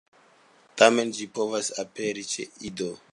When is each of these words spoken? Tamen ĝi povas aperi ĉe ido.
Tamen 0.81 1.13
ĝi 1.17 1.27
povas 1.37 1.71
aperi 1.85 2.25
ĉe 2.35 2.49
ido. 2.71 2.93